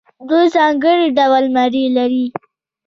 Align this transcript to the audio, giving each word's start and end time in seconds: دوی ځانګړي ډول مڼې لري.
دوی 0.29 0.45
ځانګړي 0.55 1.07
ډول 1.17 1.45
مڼې 1.55 1.83
لري. 1.97 2.25